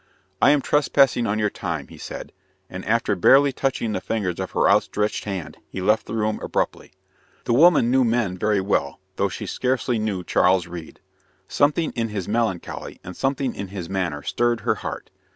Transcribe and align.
"I 0.41 0.49
am 0.49 0.61
trespassing 0.61 1.27
on 1.27 1.37
your 1.37 1.51
time," 1.51 1.89
he 1.89 1.99
said; 1.99 2.31
and, 2.71 2.83
after 2.85 3.15
barely 3.15 3.51
touching 3.51 3.91
the 3.91 4.01
fingers 4.01 4.39
of 4.39 4.49
her 4.53 4.67
outstretched 4.67 5.25
hand, 5.25 5.57
he 5.69 5.79
left 5.79 6.07
the 6.07 6.15
room 6.15 6.39
abruptly. 6.41 6.93
The 7.43 7.53
woman 7.53 7.91
knew 7.91 8.03
men 8.03 8.35
very 8.35 8.61
well, 8.61 8.99
though 9.17 9.29
she 9.29 9.45
scarcely 9.45 9.99
knew 9.99 10.23
Charles 10.23 10.65
Reade. 10.65 11.01
Something 11.47 11.91
in 11.91 12.09
his 12.09 12.27
melancholy 12.27 12.99
and 13.03 13.15
something 13.15 13.53
in 13.53 13.67
his 13.67 13.91
manner 13.91 14.23
stirred 14.23 14.61
her 14.61 14.73
heart. 14.81 15.11